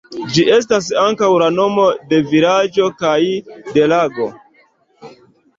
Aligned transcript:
Ĝi 0.35 0.43
estas 0.53 0.85
ankaŭ 1.01 1.29
la 1.41 1.49
nomo 1.57 1.85
de 2.13 2.21
vilaĝo 2.31 2.87
kaj 3.05 3.15
de 3.77 3.85
lago. 3.93 4.29